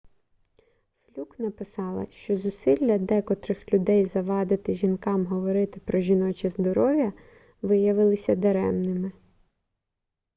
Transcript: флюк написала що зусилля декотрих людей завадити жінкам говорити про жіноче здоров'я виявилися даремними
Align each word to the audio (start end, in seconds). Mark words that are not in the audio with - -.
флюк 1.03 1.39
написала 1.39 2.05
що 2.11 2.37
зусилля 2.37 2.97
декотрих 2.97 3.73
людей 3.73 4.05
завадити 4.05 4.75
жінкам 4.75 5.25
говорити 5.25 5.79
про 5.79 5.99
жіноче 5.99 6.49
здоров'я 6.49 7.13
виявилися 7.61 8.35
даремними 8.35 9.11